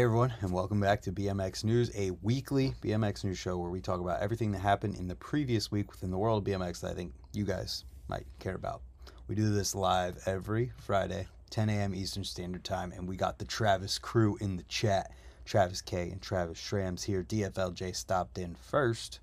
Hey 0.00 0.04
everyone, 0.04 0.32
and 0.40 0.50
welcome 0.50 0.80
back 0.80 1.02
to 1.02 1.12
BMX 1.12 1.62
News, 1.62 1.90
a 1.94 2.12
weekly 2.22 2.72
BMX 2.82 3.22
news 3.22 3.36
show 3.36 3.58
where 3.58 3.68
we 3.68 3.82
talk 3.82 4.00
about 4.00 4.22
everything 4.22 4.50
that 4.52 4.60
happened 4.60 4.94
in 4.94 5.06
the 5.06 5.14
previous 5.14 5.70
week 5.70 5.90
within 5.90 6.10
the 6.10 6.16
world 6.16 6.38
of 6.38 6.50
BMX 6.50 6.80
that 6.80 6.92
I 6.92 6.94
think 6.94 7.12
you 7.34 7.44
guys 7.44 7.84
might 8.08 8.24
care 8.38 8.54
about. 8.54 8.80
We 9.28 9.34
do 9.34 9.52
this 9.52 9.74
live 9.74 10.16
every 10.24 10.72
Friday, 10.78 11.26
10 11.50 11.68
a.m. 11.68 11.94
Eastern 11.94 12.24
Standard 12.24 12.64
Time, 12.64 12.92
and 12.92 13.06
we 13.06 13.14
got 13.14 13.38
the 13.38 13.44
Travis 13.44 13.98
crew 13.98 14.38
in 14.40 14.56
the 14.56 14.62
chat. 14.62 15.12
Travis 15.44 15.82
K 15.82 16.08
and 16.08 16.22
Travis 16.22 16.58
Shrams 16.58 17.04
here. 17.04 17.22
DFLJ 17.22 17.94
stopped 17.94 18.38
in 18.38 18.54
first, 18.54 19.20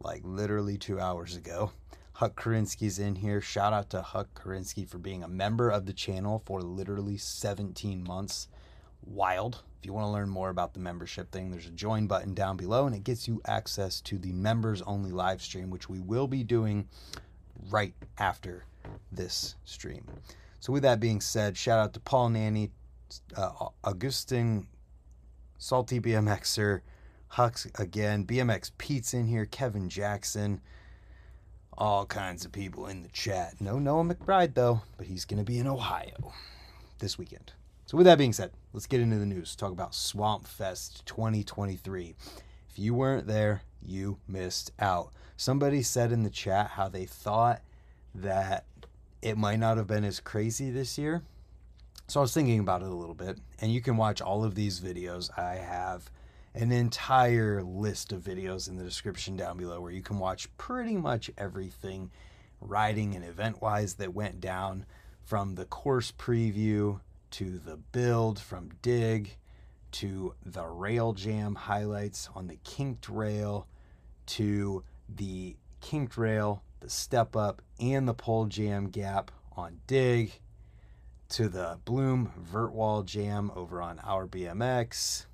like 0.00 0.22
literally 0.24 0.76
two 0.76 0.98
hours 0.98 1.36
ago. 1.36 1.70
Huck 2.14 2.34
Karinsky's 2.34 2.98
in 2.98 3.14
here. 3.14 3.40
Shout 3.40 3.72
out 3.72 3.90
to 3.90 4.02
Huck 4.02 4.26
Karinsky 4.34 4.88
for 4.88 4.98
being 4.98 5.22
a 5.22 5.28
member 5.28 5.70
of 5.70 5.86
the 5.86 5.92
channel 5.92 6.42
for 6.44 6.62
literally 6.62 7.16
17 7.16 8.02
months. 8.02 8.48
Wild. 9.06 9.62
If 9.78 9.86
you 9.86 9.92
want 9.92 10.06
to 10.06 10.10
learn 10.10 10.28
more 10.28 10.50
about 10.50 10.74
the 10.74 10.80
membership 10.80 11.30
thing, 11.30 11.50
there's 11.50 11.66
a 11.66 11.70
join 11.70 12.06
button 12.06 12.34
down 12.34 12.56
below 12.56 12.86
and 12.86 12.94
it 12.94 13.04
gets 13.04 13.28
you 13.28 13.40
access 13.46 14.00
to 14.02 14.18
the 14.18 14.32
members 14.32 14.82
only 14.82 15.10
live 15.10 15.40
stream, 15.40 15.70
which 15.70 15.88
we 15.88 16.00
will 16.00 16.26
be 16.26 16.42
doing 16.42 16.88
right 17.70 17.94
after 18.18 18.64
this 19.12 19.56
stream. 19.64 20.04
So, 20.60 20.72
with 20.72 20.82
that 20.82 21.00
being 21.00 21.20
said, 21.20 21.56
shout 21.56 21.78
out 21.78 21.92
to 21.94 22.00
Paul 22.00 22.30
Nanny, 22.30 22.70
uh, 23.36 23.68
Augustin, 23.84 24.66
Salty 25.58 26.00
BMXer, 26.00 26.80
Hux 27.32 27.78
again, 27.78 28.24
BMX 28.24 28.70
Pete's 28.78 29.14
in 29.14 29.26
here, 29.26 29.46
Kevin 29.46 29.88
Jackson, 29.88 30.60
all 31.78 32.06
kinds 32.06 32.44
of 32.44 32.52
people 32.52 32.86
in 32.86 33.02
the 33.02 33.08
chat. 33.10 33.60
No 33.60 33.78
Noah 33.78 34.04
McBride 34.04 34.54
though, 34.54 34.82
but 34.96 35.06
he's 35.06 35.24
going 35.24 35.38
to 35.38 35.44
be 35.44 35.58
in 35.58 35.66
Ohio 35.66 36.32
this 36.98 37.18
weekend. 37.18 37.52
So, 37.86 37.96
with 37.96 38.06
that 38.06 38.18
being 38.18 38.32
said, 38.32 38.50
let's 38.72 38.88
get 38.88 39.00
into 39.00 39.16
the 39.16 39.26
news. 39.26 39.54
Talk 39.54 39.70
about 39.70 39.94
Swamp 39.94 40.48
Fest 40.48 41.06
2023. 41.06 42.16
If 42.68 42.78
you 42.80 42.94
weren't 42.94 43.28
there, 43.28 43.62
you 43.80 44.18
missed 44.26 44.72
out. 44.80 45.12
Somebody 45.36 45.82
said 45.82 46.10
in 46.10 46.24
the 46.24 46.30
chat 46.30 46.70
how 46.70 46.88
they 46.88 47.04
thought 47.04 47.62
that 48.12 48.64
it 49.22 49.38
might 49.38 49.60
not 49.60 49.76
have 49.76 49.86
been 49.86 50.02
as 50.02 50.18
crazy 50.18 50.68
this 50.68 50.98
year. 50.98 51.22
So 52.08 52.18
I 52.18 52.22
was 52.22 52.34
thinking 52.34 52.58
about 52.58 52.82
it 52.82 52.88
a 52.88 52.94
little 52.94 53.14
bit, 53.14 53.38
and 53.60 53.72
you 53.72 53.80
can 53.80 53.96
watch 53.96 54.20
all 54.20 54.42
of 54.42 54.56
these 54.56 54.80
videos. 54.80 55.30
I 55.38 55.54
have 55.54 56.10
an 56.56 56.72
entire 56.72 57.62
list 57.62 58.12
of 58.12 58.20
videos 58.20 58.68
in 58.68 58.76
the 58.76 58.84
description 58.84 59.36
down 59.36 59.58
below 59.58 59.80
where 59.80 59.92
you 59.92 60.02
can 60.02 60.18
watch 60.18 60.48
pretty 60.56 60.96
much 60.96 61.30
everything 61.38 62.10
riding 62.60 63.14
and 63.14 63.24
event 63.24 63.62
wise 63.62 63.94
that 63.94 64.12
went 64.12 64.40
down 64.40 64.86
from 65.22 65.54
the 65.54 65.66
course 65.66 66.10
preview 66.10 66.98
to 67.32 67.58
the 67.58 67.76
build 67.76 68.38
from 68.38 68.70
Dig 68.82 69.36
to 69.92 70.34
the 70.44 70.66
rail 70.66 71.12
jam 71.12 71.54
highlights 71.54 72.28
on 72.34 72.46
the 72.46 72.56
kinked 72.64 73.08
rail 73.08 73.66
to 74.26 74.84
the 75.08 75.56
kinked 75.80 76.16
rail, 76.16 76.62
the 76.80 76.90
step 76.90 77.36
up, 77.36 77.62
and 77.80 78.06
the 78.06 78.14
pole 78.14 78.46
jam 78.46 78.88
gap 78.88 79.30
on 79.56 79.80
Dig 79.86 80.40
to 81.28 81.48
the 81.48 81.78
Bloom 81.84 82.32
vert 82.36 82.72
wall 82.72 83.02
jam 83.02 83.50
over 83.54 83.80
on 83.80 83.98
our 84.00 84.26
BMX, 84.26 85.26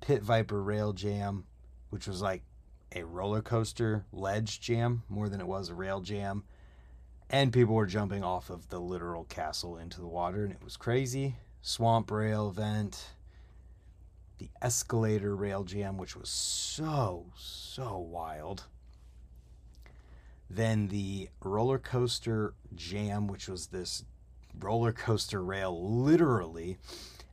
Pit 0.00 0.22
Viper 0.22 0.62
rail 0.62 0.92
jam, 0.92 1.44
which 1.90 2.06
was 2.06 2.22
like 2.22 2.42
a 2.94 3.04
roller 3.04 3.42
coaster 3.42 4.04
ledge 4.12 4.60
jam 4.60 5.02
more 5.08 5.28
than 5.28 5.40
it 5.40 5.46
was 5.46 5.68
a 5.68 5.74
rail 5.74 6.00
jam 6.00 6.44
and 7.30 7.52
people 7.52 7.74
were 7.74 7.86
jumping 7.86 8.24
off 8.24 8.50
of 8.50 8.68
the 8.68 8.80
literal 8.80 9.24
castle 9.24 9.76
into 9.76 10.00
the 10.00 10.06
water, 10.06 10.44
and 10.44 10.52
it 10.52 10.64
was 10.64 10.76
crazy. 10.76 11.36
Swamp 11.60 12.10
rail 12.10 12.48
event, 12.48 13.10
the 14.38 14.48
escalator 14.62 15.36
rail 15.36 15.64
jam, 15.64 15.98
which 15.98 16.16
was 16.16 16.30
so, 16.30 17.26
so 17.36 17.98
wild. 17.98 18.64
Then 20.48 20.88
the 20.88 21.28
roller 21.42 21.78
coaster 21.78 22.54
jam, 22.74 23.26
which 23.26 23.48
was 23.48 23.66
this 23.66 24.04
roller 24.58 24.92
coaster 24.92 25.42
rail, 25.42 26.02
literally, 26.02 26.78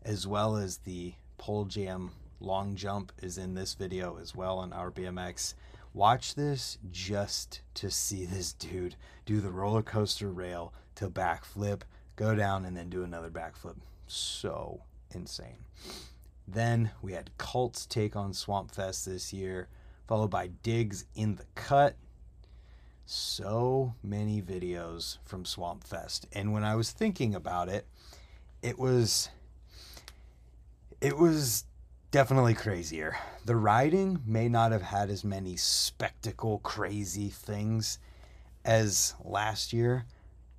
as 0.04 0.28
well 0.28 0.58
as 0.58 0.78
the 0.80 1.14
pole 1.38 1.66
jam 1.66 2.12
long 2.42 2.76
jump, 2.76 3.14
is 3.22 3.38
in 3.38 3.54
this 3.54 3.74
video 3.74 4.18
as 4.18 4.36
well 4.36 4.58
on 4.58 4.74
our 4.74 4.92
BMX. 4.92 5.54
Watch 5.96 6.36
this 6.36 6.78
just 6.92 7.62
to 7.76 7.90
see 7.90 8.26
this 8.26 8.52
dude 8.52 8.98
do 9.26 9.40
the 9.40 9.50
roller 9.50 9.82
coaster 9.82 10.30
rail 10.30 10.74
to 10.96 11.10
backflip, 11.10 11.84
go 12.18 12.36
down, 12.36 12.66
and 12.66 12.76
then 12.76 12.90
do 12.90 13.04
another 13.04 13.30
backflip. 13.30 13.78
So 14.06 14.82
insane. 15.14 15.64
Then 16.46 16.92
we 17.02 17.14
had 17.14 17.32
Cults 17.38 17.86
take 17.86 18.18
on 18.18 18.34
Swamp 18.34 18.72
Fest 18.72 19.06
this 19.06 19.32
year, 19.32 19.70
followed 20.06 20.32
by 20.32 20.48
Digs 20.64 21.06
in 21.16 21.38
the 21.38 21.46
Cut. 21.56 21.96
So 23.06 23.94
many 24.04 24.42
videos 24.42 25.20
from 25.24 25.46
Swamp 25.46 25.86
Fest. 25.86 26.28
And 26.34 26.52
when 26.52 26.66
I 26.66 26.76
was 26.76 26.92
thinking 26.92 27.34
about 27.34 27.70
it, 27.70 27.88
it 28.62 28.78
was 28.78 29.30
it 31.00 31.18
was 31.18 31.64
definitely 32.16 32.54
crazier. 32.54 33.14
The 33.44 33.58
riding 33.58 34.22
may 34.26 34.48
not 34.48 34.72
have 34.72 34.84
had 34.84 35.10
as 35.10 35.26
many 35.26 35.58
spectacle 35.58 36.60
crazy 36.60 37.28
things 37.28 38.00
as 38.64 39.16
last 39.26 39.74
year, 39.74 40.06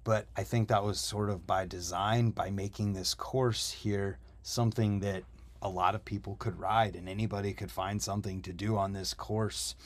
but 0.04 0.26
I 0.36 0.42
think 0.42 0.68
that 0.68 0.84
was 0.84 1.00
sort 1.00 1.30
of 1.30 1.46
by 1.46 1.64
design 1.64 2.28
by 2.28 2.50
making 2.50 2.92
this 2.92 3.14
course 3.14 3.70
here 3.70 4.18
something 4.42 5.00
that 5.00 5.22
a 5.62 5.70
lot 5.70 5.94
of 5.94 6.04
people 6.04 6.36
could 6.38 6.60
ride 6.60 6.94
and 6.94 7.08
anybody 7.08 7.54
could 7.54 7.70
find 7.70 8.02
something 8.02 8.42
to 8.42 8.52
do 8.52 8.76
on 8.76 8.92
this 8.92 9.14
course 9.14 9.76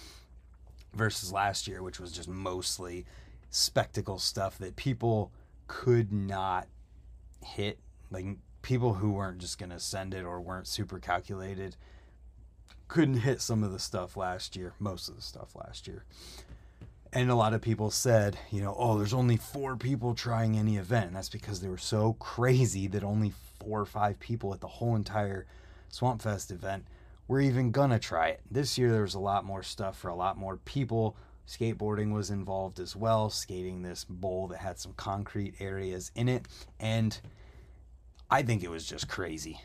versus 0.93 1.33
last 1.33 1.69
year 1.69 1.85
which 1.85 2.01
was 2.01 2.11
just 2.11 2.29
mostly 2.29 3.07
spectacle 3.51 4.19
stuff 4.19 4.59
that 4.59 4.75
people 4.75 5.31
could 5.69 6.11
not 6.11 6.67
hit 7.45 7.79
like 8.11 8.27
people 8.63 8.95
who 8.95 9.13
weren't 9.13 9.39
just 9.39 9.59
going 9.59 9.71
to 9.71 9.81
send 9.81 10.15
it 10.15 10.25
or 10.25 10.41
weren't 10.41 10.67
super 10.67 10.99
calculated 10.99 11.77
couldn't 12.89 13.19
hit 13.19 13.41
some 13.41 13.63
of 13.63 13.73
the 13.73 13.79
stuff 13.79 14.17
last 14.17 14.57
year, 14.57 14.75
most 14.81 15.09
of 15.09 15.17
the 15.17 15.23
stuff 15.23 15.55
last 15.55 15.87
year. 15.87 16.05
And 17.13 17.31
a 17.31 17.35
lot 17.35 17.55
of 17.55 17.63
people 17.63 17.91
said, 17.91 18.39
you 18.51 18.63
know, 18.63 18.75
oh, 18.77 18.99
there's 18.99 19.15
only 19.15 19.37
four 19.37 19.77
people 19.77 20.15
trying 20.15 20.57
any 20.57 20.77
event. 20.77 21.07
And 21.07 21.17
that's 21.17 21.29
because 21.29 21.61
they 21.61 21.69
were 21.69 21.79
so 21.79 22.15
crazy 22.15 22.87
that 22.89 23.03
only 23.03 23.33
four 23.61 23.81
or 23.81 23.87
five 23.87 24.19
people 24.21 24.53
at 24.55 24.61
the 24.61 24.67
whole 24.69 24.97
entire 24.97 25.47
Swamp 25.89 26.23
Fest 26.23 26.51
event 26.51 26.85
were 27.27 27.41
even 27.41 27.71
gonna 27.71 27.99
try 27.99 28.29
it. 28.29 28.41
This 28.51 28.77
year 28.77 28.91
there 28.91 29.03
was 29.03 29.15
a 29.15 29.21
lot 29.21 29.45
more 29.45 29.63
stuff 29.63 29.97
for 29.97 30.09
a 30.09 30.15
lot 30.15 30.37
more 30.37 30.57
people. 30.57 31.17
Skateboarding 31.47 32.13
was 32.13 32.31
involved 32.31 32.79
as 32.79 32.95
well, 32.95 33.31
skating 33.31 33.83
this 33.83 34.05
bowl 34.05 34.49
that 34.49 34.59
had 34.59 34.79
some 34.79 34.93
concrete 34.95 35.55
areas 35.61 36.13
in 36.15 36.29
it. 36.29 36.47
And 36.79 37.19
I 38.33 38.43
think 38.43 38.63
it 38.63 38.71
was 38.71 38.87
just 38.87 39.09
crazy. 39.09 39.61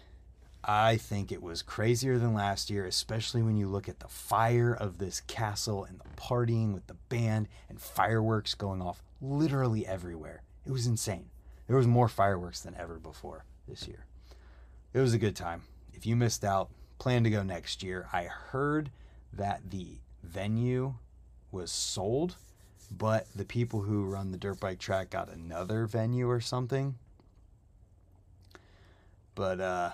I 0.63 0.97
think 0.97 1.31
it 1.31 1.44
was 1.44 1.62
crazier 1.62 2.17
than 2.17 2.33
last 2.33 2.71
year, 2.71 2.85
especially 2.85 3.44
when 3.44 3.57
you 3.57 3.67
look 3.67 3.88
at 3.88 4.00
the 4.00 4.07
fire 4.07 4.73
of 4.73 4.97
this 4.97 5.21
castle 5.21 5.83
and 5.83 6.00
the 6.00 6.19
partying 6.19 6.73
with 6.73 6.88
the 6.88 6.95
band 6.95 7.47
and 7.69 7.79
fireworks 7.79 8.56
going 8.56 8.81
off 8.81 9.03
literally 9.21 9.85
everywhere. 9.85 10.41
It 10.65 10.71
was 10.71 10.88
insane. 10.88 11.29
There 11.67 11.77
was 11.77 11.85
more 11.85 12.07
fireworks 12.07 12.62
than 12.62 12.75
ever 12.75 12.95
before 12.97 13.45
this 13.67 13.88
year. 13.88 14.07
It 14.94 15.00
was 15.00 15.13
a 15.13 15.19
good 15.19 15.35
time. 15.35 15.62
If 15.94 16.07
you 16.07 16.15
missed 16.15 16.44
out, 16.44 16.71
plan 16.97 17.23
to 17.25 17.29
go 17.29 17.44
next 17.44 17.83
year. 17.83 18.07
I 18.12 18.23
heard 18.23 18.89
that 19.31 19.69
the 19.69 20.00
venue 20.23 20.95
was 21.51 21.71
sold, 21.71 22.38
but 22.89 23.27
the 23.35 23.45
people 23.45 23.81
who 23.81 24.06
run 24.06 24.31
the 24.31 24.39
dirt 24.39 24.59
bike 24.59 24.79
track 24.79 25.12
got 25.12 25.29
another 25.31 25.85
venue 25.85 26.27
or 26.27 26.41
something. 26.41 26.95
But 29.36 29.60
uh 29.60 29.92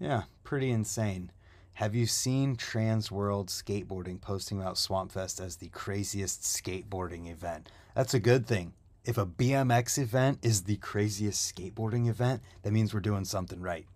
yeah, 0.00 0.22
pretty 0.44 0.70
insane. 0.70 1.32
Have 1.74 1.94
you 1.94 2.06
seen 2.06 2.56
Trans 2.56 3.10
World 3.10 3.48
Skateboarding 3.48 4.20
posting 4.20 4.60
about 4.60 4.74
Swampfest 4.76 5.40
as 5.40 5.56
the 5.56 5.68
craziest 5.68 6.42
skateboarding 6.42 7.30
event? 7.30 7.68
That's 7.94 8.14
a 8.14 8.20
good 8.20 8.46
thing. 8.46 8.72
If 9.04 9.16
a 9.16 9.26
BMX 9.26 9.96
event 9.96 10.38
is 10.42 10.64
the 10.64 10.76
craziest 10.76 11.54
skateboarding 11.54 12.08
event, 12.08 12.42
that 12.62 12.72
means 12.72 12.92
we're 12.92 13.00
doing 13.00 13.24
something 13.24 13.60
right. 13.60 13.86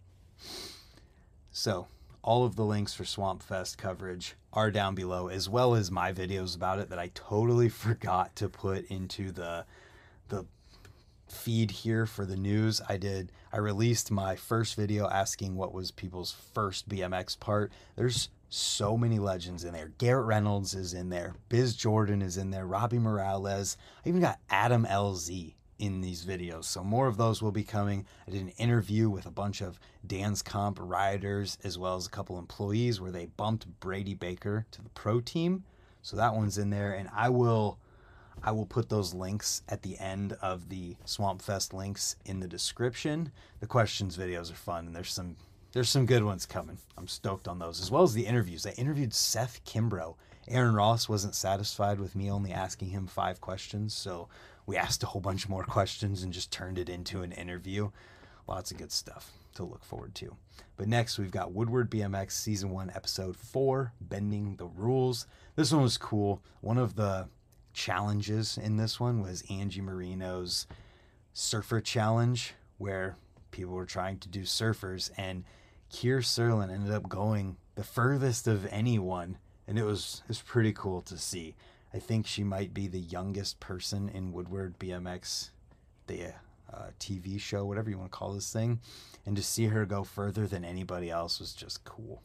So, 1.50 1.88
all 2.22 2.44
of 2.44 2.54
the 2.56 2.64
links 2.64 2.94
for 2.94 3.04
Swampfest 3.04 3.78
coverage 3.78 4.36
are 4.52 4.70
down 4.70 4.94
below, 4.94 5.28
as 5.28 5.48
well 5.48 5.74
as 5.74 5.90
my 5.90 6.12
videos 6.12 6.54
about 6.54 6.78
it 6.78 6.88
that 6.90 6.98
I 6.98 7.10
totally 7.14 7.68
forgot 7.68 8.34
to 8.36 8.48
put 8.48 8.86
into 8.90 9.32
the 9.32 9.64
the 10.28 10.46
feed 11.32 11.70
here 11.70 12.06
for 12.06 12.24
the 12.24 12.36
news. 12.36 12.80
I 12.88 12.96
did 12.96 13.32
I 13.52 13.58
released 13.58 14.10
my 14.10 14.36
first 14.36 14.76
video 14.76 15.08
asking 15.08 15.56
what 15.56 15.74
was 15.74 15.90
people's 15.90 16.32
first 16.54 16.88
BMX 16.88 17.38
part. 17.38 17.72
There's 17.96 18.28
so 18.48 18.96
many 18.96 19.18
legends 19.18 19.64
in 19.64 19.72
there. 19.72 19.92
Garrett 19.98 20.26
Reynolds 20.26 20.74
is 20.74 20.92
in 20.92 21.08
there. 21.08 21.34
Biz 21.48 21.74
Jordan 21.74 22.20
is 22.20 22.36
in 22.36 22.50
there. 22.50 22.66
Robbie 22.66 22.98
Morales. 22.98 23.76
I 24.04 24.08
even 24.08 24.20
got 24.20 24.38
Adam 24.50 24.84
LZ 24.84 25.54
in 25.78 26.00
these 26.00 26.24
videos. 26.24 26.64
So 26.64 26.84
more 26.84 27.08
of 27.08 27.16
those 27.16 27.42
will 27.42 27.50
be 27.50 27.64
coming. 27.64 28.06
I 28.28 28.30
did 28.30 28.42
an 28.42 28.50
interview 28.50 29.10
with 29.10 29.26
a 29.26 29.30
bunch 29.30 29.62
of 29.62 29.80
Dan's 30.06 30.42
Comp 30.42 30.78
riders 30.80 31.58
as 31.64 31.78
well 31.78 31.96
as 31.96 32.06
a 32.06 32.10
couple 32.10 32.38
employees 32.38 33.00
where 33.00 33.10
they 33.10 33.26
bumped 33.26 33.66
Brady 33.80 34.14
Baker 34.14 34.66
to 34.70 34.82
the 34.82 34.90
pro 34.90 35.20
team. 35.20 35.64
So 36.02 36.16
that 36.16 36.34
one's 36.34 36.58
in 36.58 36.70
there 36.70 36.92
and 36.92 37.08
I 37.14 37.30
will 37.30 37.78
I 38.44 38.50
will 38.50 38.66
put 38.66 38.88
those 38.88 39.14
links 39.14 39.62
at 39.68 39.82
the 39.82 39.98
end 39.98 40.32
of 40.42 40.68
the 40.68 40.96
Swamp 41.04 41.42
Fest 41.42 41.72
links 41.72 42.16
in 42.24 42.40
the 42.40 42.48
description. 42.48 43.30
The 43.60 43.66
questions 43.66 44.16
videos 44.16 44.50
are 44.50 44.56
fun 44.56 44.86
and 44.86 44.96
there's 44.96 45.12
some 45.12 45.36
there's 45.72 45.88
some 45.88 46.04
good 46.04 46.24
ones 46.24 46.44
coming. 46.44 46.78
I'm 46.98 47.08
stoked 47.08 47.48
on 47.48 47.58
those 47.58 47.80
as 47.80 47.90
well 47.90 48.02
as 48.02 48.12
the 48.12 48.26
interviews. 48.26 48.66
I 48.66 48.72
interviewed 48.72 49.14
Seth 49.14 49.64
Kimbrough. 49.64 50.16
Aaron 50.48 50.74
Ross 50.74 51.08
wasn't 51.08 51.34
satisfied 51.34 51.98
with 51.98 52.14
me 52.14 52.30
only 52.30 52.52
asking 52.52 52.90
him 52.90 53.06
five 53.06 53.40
questions, 53.40 53.94
so 53.94 54.28
we 54.66 54.76
asked 54.76 55.02
a 55.02 55.06
whole 55.06 55.22
bunch 55.22 55.48
more 55.48 55.64
questions 55.64 56.22
and 56.22 56.32
just 56.32 56.52
turned 56.52 56.78
it 56.78 56.90
into 56.90 57.22
an 57.22 57.32
interview. 57.32 57.90
Lots 58.46 58.70
of 58.70 58.76
good 58.76 58.92
stuff 58.92 59.30
to 59.54 59.64
look 59.64 59.84
forward 59.84 60.14
to. 60.16 60.36
But 60.76 60.88
next, 60.88 61.18
we've 61.18 61.30
got 61.30 61.52
Woodward 61.52 61.90
BMX 61.90 62.32
Season 62.32 62.70
1, 62.70 62.92
Episode 62.94 63.36
4 63.36 63.92
Bending 64.00 64.56
the 64.56 64.66
Rules. 64.66 65.26
This 65.56 65.72
one 65.72 65.82
was 65.82 65.96
cool. 65.96 66.42
One 66.60 66.76
of 66.76 66.96
the 66.96 67.28
challenges 67.72 68.58
in 68.58 68.76
this 68.76 69.00
one 69.00 69.20
was 69.22 69.44
Angie 69.50 69.80
Marino's 69.80 70.66
Surfer 71.32 71.80
Challenge, 71.80 72.54
where 72.78 73.16
people 73.50 73.74
were 73.74 73.86
trying 73.86 74.18
to 74.18 74.28
do 74.28 74.42
surfers, 74.42 75.10
and 75.16 75.44
Kier 75.90 76.18
Serlin 76.18 76.72
ended 76.72 76.92
up 76.92 77.08
going 77.08 77.56
the 77.74 77.84
furthest 77.84 78.46
of 78.46 78.66
anyone, 78.70 79.38
and 79.66 79.78
it 79.78 79.84
was 79.84 80.22
it 80.24 80.28
was 80.28 80.42
pretty 80.42 80.72
cool 80.72 81.02
to 81.02 81.16
see. 81.16 81.54
I 81.94 81.98
think 81.98 82.26
she 82.26 82.42
might 82.42 82.72
be 82.72 82.88
the 82.88 83.00
youngest 83.00 83.60
person 83.60 84.08
in 84.08 84.32
Woodward 84.32 84.78
BMX, 84.78 85.50
the 86.06 86.32
uh, 86.72 86.86
TV 86.98 87.38
show, 87.38 87.64
whatever 87.66 87.90
you 87.90 87.98
want 87.98 88.10
to 88.10 88.16
call 88.16 88.32
this 88.32 88.52
thing, 88.52 88.80
and 89.26 89.36
to 89.36 89.42
see 89.42 89.66
her 89.66 89.84
go 89.84 90.02
further 90.02 90.46
than 90.46 90.64
anybody 90.64 91.10
else 91.10 91.38
was 91.38 91.52
just 91.52 91.84
cool. 91.84 92.22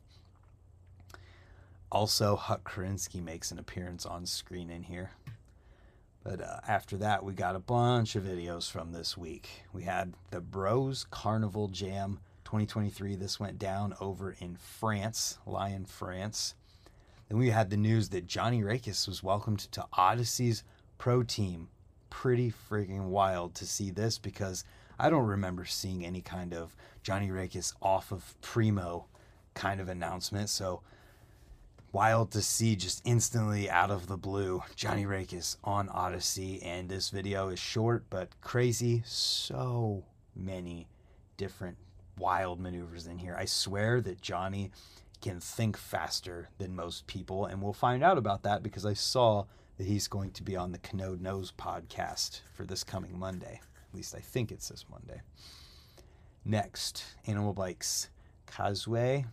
Also, 1.91 2.35
Huck 2.35 2.69
Karinsky 2.69 3.23
makes 3.23 3.51
an 3.51 3.59
appearance 3.59 4.05
on 4.05 4.25
screen 4.25 4.69
in 4.69 4.83
here. 4.83 5.11
But 6.27 6.41
uh, 6.41 6.59
after 6.67 6.97
that, 6.97 7.23
we 7.23 7.31
got 7.31 7.55
a 7.55 7.59
bunch 7.59 8.17
of 8.17 8.25
videos 8.25 8.69
from 8.69 8.91
this 8.91 9.17
week. 9.17 9.47
We 9.71 9.83
had 9.83 10.13
the 10.29 10.41
Bros 10.41 11.05
Carnaval 11.09 11.69
Jam 11.69 12.19
2023. 12.43 13.15
This 13.15 13.39
went 13.39 13.57
down 13.57 13.95
over 14.01 14.35
in 14.39 14.57
France, 14.57 15.37
Lyon, 15.45 15.85
France. 15.85 16.53
Then 17.29 17.37
we 17.37 17.51
had 17.51 17.69
the 17.69 17.77
news 17.77 18.09
that 18.09 18.27
Johnny 18.27 18.61
Raekes 18.61 19.07
was 19.07 19.23
welcomed 19.23 19.59
to 19.71 19.85
Odyssey's 19.93 20.65
pro 20.97 21.23
team. 21.23 21.69
Pretty 22.09 22.51
freaking 22.51 23.05
wild 23.05 23.55
to 23.55 23.65
see 23.65 23.89
this 23.89 24.17
because 24.17 24.65
I 24.99 25.09
don't 25.09 25.27
remember 25.27 25.63
seeing 25.63 26.05
any 26.05 26.19
kind 26.19 26.53
of 26.53 26.75
Johnny 27.03 27.29
Raekes 27.29 27.73
off 27.81 28.11
of 28.11 28.35
Primo 28.41 29.05
kind 29.53 29.79
of 29.79 29.87
announcement. 29.87 30.49
So 30.49 30.81
wild 31.91 32.31
to 32.31 32.41
see 32.41 32.75
just 32.75 33.01
instantly 33.05 33.69
out 33.69 33.91
of 33.91 34.07
the 34.07 34.17
blue 34.17 34.61
Johnny 34.75 35.05
Raekes 35.05 35.57
on 35.63 35.89
Odyssey. 35.89 36.61
And 36.61 36.89
this 36.89 37.09
video 37.09 37.49
is 37.49 37.59
short 37.59 38.03
but 38.09 38.29
crazy. 38.41 39.03
So 39.05 40.03
many 40.35 40.87
different 41.37 41.77
wild 42.17 42.59
maneuvers 42.59 43.07
in 43.07 43.17
here. 43.17 43.35
I 43.37 43.45
swear 43.45 44.01
that 44.01 44.21
Johnny 44.21 44.71
can 45.21 45.39
think 45.39 45.77
faster 45.77 46.49
than 46.57 46.75
most 46.75 47.07
people. 47.07 47.45
And 47.45 47.61
we'll 47.61 47.73
find 47.73 48.03
out 48.03 48.17
about 48.17 48.43
that 48.43 48.63
because 48.63 48.85
I 48.85 48.93
saw 48.93 49.45
that 49.77 49.87
he's 49.87 50.07
going 50.07 50.31
to 50.31 50.43
be 50.43 50.55
on 50.55 50.71
the 50.71 50.79
Canode 50.79 51.21
Knows 51.21 51.51
podcast 51.57 52.41
for 52.53 52.65
this 52.65 52.83
coming 52.83 53.17
Monday. 53.17 53.61
At 53.89 53.95
least 53.95 54.15
I 54.15 54.19
think 54.19 54.51
it's 54.51 54.69
this 54.69 54.85
Monday. 54.89 55.21
Next, 56.43 57.03
Animal 57.25 57.53
Bikes. 57.53 58.09
Kazuei 58.47 59.25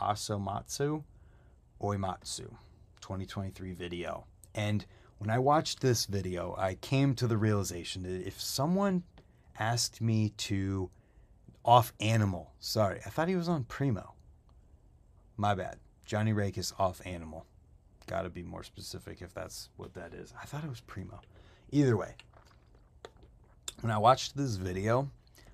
Osomatsu 0.00 1.04
Oimatsu 1.80 2.48
2023 3.00 3.72
video. 3.72 4.24
And 4.54 4.84
when 5.18 5.30
I 5.30 5.38
watched 5.38 5.80
this 5.80 6.06
video, 6.06 6.54
I 6.58 6.74
came 6.74 7.14
to 7.16 7.26
the 7.26 7.36
realization 7.36 8.02
that 8.02 8.26
if 8.26 8.40
someone 8.40 9.02
asked 9.58 10.00
me 10.00 10.30
to 10.38 10.90
off 11.64 11.92
Animal, 12.00 12.52
sorry, 12.58 13.00
I 13.04 13.10
thought 13.10 13.28
he 13.28 13.36
was 13.36 13.48
on 13.48 13.64
Primo. 13.64 14.14
My 15.36 15.54
bad. 15.54 15.76
Johnny 16.04 16.32
Raekes 16.32 16.72
off 16.78 17.00
Animal. 17.04 17.46
Got 18.06 18.22
to 18.22 18.30
be 18.30 18.42
more 18.42 18.64
specific 18.64 19.22
if 19.22 19.32
that's 19.32 19.68
what 19.76 19.94
that 19.94 20.12
is. 20.12 20.34
I 20.40 20.46
thought 20.46 20.64
it 20.64 20.70
was 20.70 20.80
Primo. 20.80 21.20
Either 21.70 21.96
way, 21.96 22.14
when 23.80 23.92
I 23.92 23.98
watched 23.98 24.36
this 24.36 24.56
video, 24.56 25.10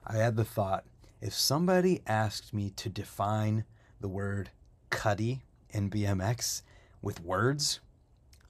I 0.06 0.17
had 0.17 0.37
the 0.37 0.44
thought 0.44 0.84
if 1.20 1.34
somebody 1.34 2.02
asked 2.06 2.55
me 2.55 2.70
to 2.70 2.88
define 2.88 3.64
the 4.00 4.08
word 4.08 4.50
cutty 4.90 5.43
in 5.76 5.90
BMX 5.90 6.62
with 7.02 7.23
words, 7.23 7.81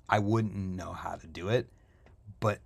I 0.09 0.21
wouldn't 0.21 0.55
know 0.55 0.93
how 0.93 1.17
to 1.17 1.27
do 1.27 1.49
it. 1.49 1.69
But 2.39 2.61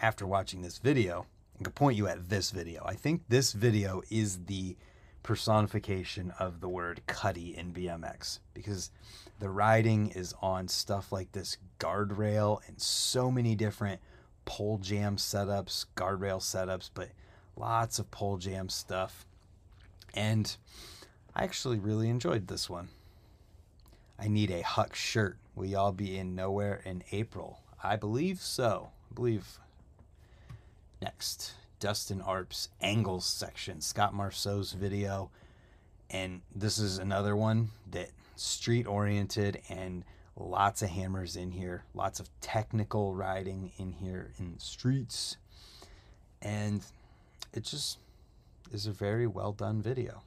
after 0.00 0.26
watching 0.26 0.62
this 0.62 0.78
video, 0.78 1.26
I 1.58 1.62
can 1.62 1.72
point 1.72 1.96
you 1.96 2.08
at 2.08 2.28
this 2.28 2.50
video. 2.50 2.82
I 2.84 2.94
think 2.94 3.22
this 3.28 3.52
video 3.52 4.02
is 4.10 4.44
the 4.46 4.76
personification 5.22 6.32
of 6.40 6.60
the 6.60 6.68
word 6.68 7.02
cutty 7.06 7.56
in 7.56 7.72
BMX 7.72 8.40
because 8.52 8.90
the 9.38 9.48
riding 9.48 10.10
is 10.10 10.34
on 10.42 10.66
stuff 10.66 11.12
like 11.12 11.30
this 11.32 11.56
guardrail 11.78 12.60
and 12.66 12.80
so 12.80 13.30
many 13.30 13.54
different 13.54 14.00
pole 14.44 14.78
jam 14.78 15.16
setups, 15.16 15.86
guardrail 15.96 16.40
setups, 16.40 16.90
but 16.94 17.10
lots 17.56 17.98
of 18.00 18.10
pole 18.10 18.38
jam 18.38 18.68
stuff. 18.68 19.26
And 20.14 20.56
I 21.36 21.44
actually 21.44 21.78
really 21.78 22.08
enjoyed 22.08 22.48
this 22.48 22.68
one. 22.68 22.88
I 24.18 24.28
need 24.28 24.50
a 24.50 24.62
Huck 24.62 24.94
shirt. 24.94 25.38
Will 25.54 25.66
y'all 25.66 25.92
be 25.92 26.18
in 26.18 26.34
nowhere 26.34 26.80
in 26.84 27.04
April? 27.12 27.60
I 27.82 27.96
believe 27.96 28.40
so. 28.40 28.90
I 29.10 29.14
believe. 29.14 29.58
Next, 31.00 31.54
Dustin 31.78 32.20
Arp's 32.20 32.68
angles 32.80 33.24
section, 33.24 33.80
Scott 33.80 34.12
Marceau's 34.12 34.72
video. 34.72 35.30
And 36.10 36.40
this 36.54 36.78
is 36.78 36.98
another 36.98 37.36
one 37.36 37.68
that 37.90 38.10
street 38.34 38.86
oriented 38.86 39.60
and 39.68 40.04
lots 40.36 40.82
of 40.82 40.88
hammers 40.90 41.36
in 41.36 41.52
here, 41.52 41.84
lots 41.94 42.18
of 42.18 42.28
technical 42.40 43.14
riding 43.14 43.70
in 43.76 43.92
here 43.92 44.32
in 44.38 44.54
the 44.54 44.60
streets. 44.60 45.36
And 46.42 46.82
it 47.52 47.62
just 47.64 47.98
is 48.72 48.86
a 48.86 48.92
very 48.92 49.26
well 49.26 49.52
done 49.52 49.80
video 49.80 50.22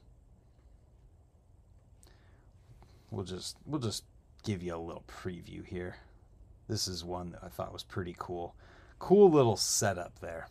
we'll 3.12 3.24
just 3.24 3.56
we'll 3.64 3.80
just 3.80 4.04
give 4.42 4.62
you 4.62 4.74
a 4.74 4.78
little 4.78 5.04
preview 5.06 5.64
here. 5.64 5.96
This 6.68 6.88
is 6.88 7.04
one 7.04 7.30
that 7.32 7.44
I 7.44 7.48
thought 7.48 7.72
was 7.72 7.84
pretty 7.84 8.16
cool. 8.18 8.56
Cool 8.98 9.30
little 9.30 9.56
setup 9.56 10.18
there. 10.20 10.48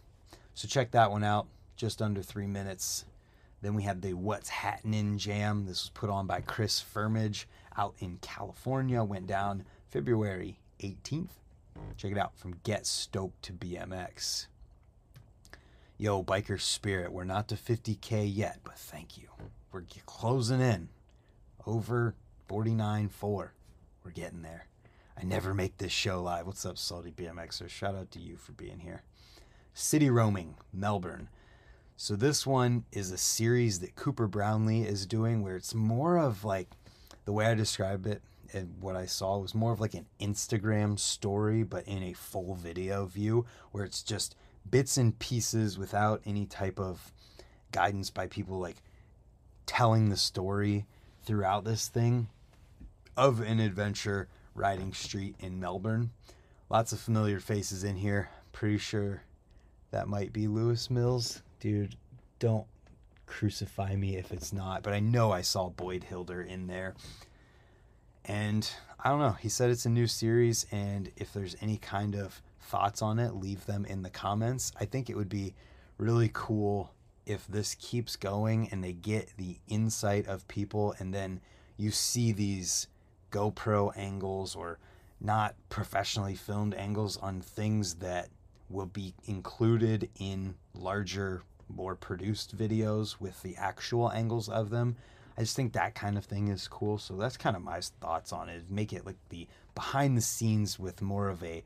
So 0.53 0.67
check 0.67 0.91
that 0.91 1.11
one 1.11 1.23
out. 1.23 1.47
Just 1.75 2.01
under 2.01 2.21
three 2.21 2.47
minutes. 2.47 3.05
Then 3.61 3.73
we 3.75 3.83
had 3.83 4.01
the 4.01 4.13
What's 4.13 4.49
Hatnin 4.49 5.17
Jam. 5.17 5.65
This 5.65 5.83
was 5.83 5.89
put 5.89 6.09
on 6.09 6.27
by 6.27 6.41
Chris 6.41 6.81
Firmage 6.81 7.45
out 7.77 7.95
in 7.99 8.17
California. 8.21 9.03
Went 9.03 9.27
down 9.27 9.65
February 9.89 10.59
18th. 10.81 11.29
Check 11.97 12.11
it 12.11 12.17
out 12.17 12.35
from 12.35 12.55
Get 12.63 12.85
Stoked 12.85 13.41
to 13.43 13.53
BMX. 13.53 14.47
Yo, 15.97 16.23
biker 16.23 16.59
spirit, 16.59 17.11
we're 17.11 17.23
not 17.23 17.47
to 17.47 17.55
50k 17.55 18.29
yet, 18.31 18.59
but 18.63 18.77
thank 18.77 19.17
you. 19.17 19.27
We're 19.71 19.83
closing 20.05 20.59
in. 20.59 20.89
Over 21.65 22.15
49 22.51 23.07
4. 23.07 23.53
We're 24.03 24.11
getting 24.11 24.41
there. 24.41 24.67
I 25.17 25.23
never 25.23 25.53
make 25.53 25.77
this 25.77 25.93
show 25.93 26.21
live. 26.21 26.45
What's 26.45 26.65
up, 26.65 26.77
Salty 26.77 27.09
BMXer? 27.09 27.69
Shout 27.69 27.95
out 27.95 28.11
to 28.11 28.19
you 28.19 28.35
for 28.35 28.51
being 28.51 28.79
here. 28.79 29.03
City 29.73 30.09
Roaming, 30.09 30.55
Melbourne. 30.73 31.29
So, 31.95 32.17
this 32.17 32.45
one 32.45 32.83
is 32.91 33.09
a 33.09 33.17
series 33.17 33.79
that 33.79 33.95
Cooper 33.95 34.27
Brownlee 34.27 34.81
is 34.81 35.05
doing 35.05 35.41
where 35.41 35.55
it's 35.55 35.73
more 35.73 36.17
of 36.17 36.43
like 36.43 36.67
the 37.23 37.31
way 37.31 37.45
I 37.45 37.53
describe 37.53 38.05
it 38.05 38.21
and 38.51 38.75
what 38.81 38.97
I 38.97 39.05
saw 39.05 39.37
was 39.37 39.55
more 39.55 39.71
of 39.71 39.79
like 39.79 39.93
an 39.93 40.07
Instagram 40.19 40.99
story, 40.99 41.63
but 41.63 41.87
in 41.87 42.03
a 42.03 42.11
full 42.11 42.55
video 42.55 43.05
view 43.05 43.45
where 43.71 43.85
it's 43.85 44.03
just 44.03 44.35
bits 44.69 44.97
and 44.97 45.17
pieces 45.17 45.77
without 45.77 46.21
any 46.25 46.47
type 46.47 46.81
of 46.81 47.13
guidance 47.71 48.09
by 48.09 48.27
people 48.27 48.59
like 48.59 48.83
telling 49.65 50.09
the 50.09 50.17
story 50.17 50.85
throughout 51.23 51.63
this 51.63 51.87
thing 51.87 52.27
of 53.15 53.41
an 53.41 53.59
adventure 53.59 54.27
riding 54.55 54.93
street 54.93 55.35
in 55.39 55.59
Melbourne. 55.59 56.11
Lots 56.69 56.91
of 56.91 56.99
familiar 56.99 57.39
faces 57.39 57.83
in 57.83 57.97
here. 57.97 58.29
Pretty 58.51 58.77
sure 58.77 59.23
that 59.91 60.07
might 60.07 60.33
be 60.33 60.47
Lewis 60.47 60.89
Mills. 60.89 61.41
Dude, 61.59 61.95
don't 62.39 62.67
crucify 63.25 63.95
me 63.95 64.17
if 64.17 64.31
it's 64.31 64.51
not, 64.51 64.83
but 64.83 64.93
I 64.93 64.99
know 64.99 65.31
I 65.31 65.41
saw 65.41 65.69
Boyd 65.69 66.03
Hilder 66.03 66.41
in 66.41 66.67
there. 66.67 66.95
And 68.25 68.69
I 68.99 69.09
don't 69.09 69.19
know. 69.19 69.31
He 69.39 69.49
said 69.49 69.69
it's 69.69 69.85
a 69.85 69.89
new 69.89 70.07
series, 70.07 70.65
and 70.71 71.11
if 71.15 71.33
there's 71.33 71.55
any 71.61 71.77
kind 71.77 72.15
of 72.15 72.41
thoughts 72.59 73.01
on 73.01 73.19
it, 73.19 73.35
leave 73.35 73.65
them 73.65 73.85
in 73.85 74.03
the 74.03 74.09
comments. 74.09 74.71
I 74.79 74.85
think 74.85 75.09
it 75.09 75.17
would 75.17 75.29
be 75.29 75.55
really 75.97 76.29
cool 76.33 76.93
if 77.25 77.47
this 77.47 77.75
keeps 77.75 78.15
going 78.15 78.69
and 78.71 78.83
they 78.83 78.93
get 78.93 79.37
the 79.37 79.57
insight 79.67 80.27
of 80.27 80.47
people, 80.47 80.95
and 80.99 81.13
then 81.13 81.41
you 81.77 81.91
see 81.91 82.31
these 82.31 82.87
GoPro 83.31 83.91
angles 83.95 84.55
or 84.55 84.77
not 85.19 85.55
professionally 85.69 86.35
filmed 86.35 86.73
angles 86.75 87.17
on 87.17 87.41
things 87.41 87.95
that 87.95 88.29
will 88.69 88.87
be 88.87 89.13
included 89.25 90.09
in 90.19 90.55
larger, 90.73 91.43
more 91.69 91.95
produced 91.95 92.57
videos 92.57 93.19
with 93.19 93.41
the 93.43 93.55
actual 93.57 94.11
angles 94.11 94.49
of 94.49 94.69
them. 94.69 94.95
I 95.37 95.41
just 95.41 95.55
think 95.55 95.73
that 95.73 95.95
kind 95.95 96.17
of 96.17 96.25
thing 96.25 96.49
is 96.49 96.67
cool. 96.67 96.97
So 96.97 97.15
that's 97.15 97.37
kind 97.37 97.55
of 97.55 97.63
my 97.63 97.79
thoughts 98.01 98.33
on 98.33 98.49
it. 98.49 98.63
Make 98.69 98.93
it 98.93 99.05
like 99.05 99.17
the 99.29 99.47
behind 99.75 100.17
the 100.17 100.21
scenes 100.21 100.77
with 100.77 101.01
more 101.01 101.29
of 101.29 101.43
a 101.43 101.63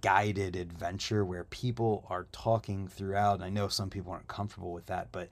guided 0.00 0.56
adventure 0.56 1.24
where 1.24 1.44
people 1.44 2.06
are 2.08 2.26
talking 2.32 2.88
throughout. 2.88 3.42
I 3.42 3.50
know 3.50 3.68
some 3.68 3.90
people 3.90 4.12
aren't 4.12 4.28
comfortable 4.28 4.72
with 4.72 4.86
that, 4.86 5.08
but 5.12 5.28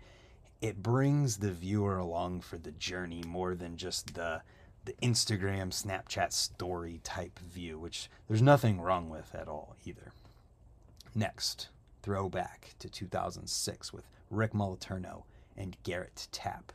it 0.61 0.83
brings 0.83 1.39
the 1.39 1.53
viewer 1.53 1.97
along 1.97 2.43
for 2.43 2.59
the 2.59 2.73
journey 2.73 3.23
more 3.27 3.55
than 3.55 3.77
just 3.77 4.15
the 4.15 4.43
the 4.85 4.95
Instagram, 5.03 5.71
Snapchat 5.71 6.33
story 6.33 7.01
type 7.05 7.39
view, 7.39 7.79
which 7.79 8.09
there's 8.29 8.43
nothing 8.43 8.81
wrong 8.81 9.09
with 9.11 9.35
at 9.35 9.49
all 9.49 9.77
either. 9.85 10.13
Next, 11.15 11.69
throwback 12.03 12.75
to 12.79 12.89
2006 12.89 13.93
with 13.93 14.09
Rick 14.31 14.53
Moliterno 14.53 15.25
and 15.57 15.77
Garrett 15.83 16.29
Tapp 16.33 16.73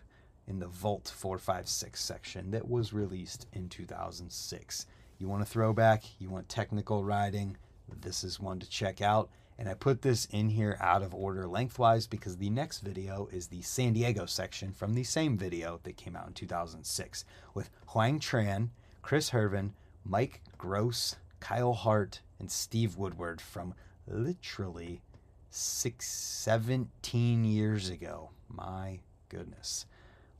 in 0.47 0.59
the 0.59 0.67
Vult 0.67 1.11
456 1.15 1.99
section 1.99 2.51
that 2.51 2.69
was 2.69 2.93
released 2.93 3.47
in 3.53 3.69
2006. 3.69 4.85
You 5.17 5.27
want 5.27 5.41
a 5.41 5.45
throwback, 5.45 6.03
you 6.19 6.29
want 6.29 6.49
technical 6.49 7.03
riding, 7.03 7.57
this 8.01 8.23
is 8.23 8.39
one 8.39 8.59
to 8.59 8.69
check 8.69 9.01
out. 9.01 9.29
And 9.57 9.69
I 9.69 9.73
put 9.73 10.01
this 10.01 10.25
in 10.25 10.49
here 10.49 10.77
out 10.81 11.01
of 11.01 11.13
order 11.13 11.47
lengthwise 11.47 12.07
because 12.07 12.37
the 12.37 12.49
next 12.49 12.79
video 12.79 13.29
is 13.31 13.47
the 13.47 13.61
San 13.61 13.93
Diego 13.93 14.25
section 14.25 14.73
from 14.73 14.93
the 14.93 15.03
same 15.03 15.37
video 15.37 15.79
that 15.83 15.97
came 15.97 16.15
out 16.15 16.27
in 16.27 16.33
2006 16.33 17.23
with 17.53 17.69
Huang 17.87 18.19
Tran, 18.19 18.69
Chris 19.01 19.29
Herven, 19.29 19.73
Mike 20.03 20.41
Gross, 20.57 21.15
Kyle 21.39 21.73
Hart, 21.73 22.21
and 22.39 22.51
Steve 22.51 22.97
Woodward 22.97 23.39
from 23.39 23.73
literally 24.07 25.01
six, 25.49 26.07
17 26.07 27.45
years 27.45 27.89
ago. 27.89 28.31
My 28.49 28.99
goodness. 29.29 29.85